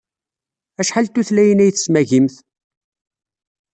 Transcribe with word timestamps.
Acḥal 0.81 1.07
n 1.09 1.11
tutlayin 1.13 1.63
ay 1.63 1.71
tesmagimt? 1.71 2.35